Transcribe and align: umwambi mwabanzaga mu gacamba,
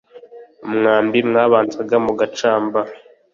umwambi 0.67 1.19
mwabanzaga 1.29 1.95
mu 2.05 2.13
gacamba, 2.19 2.79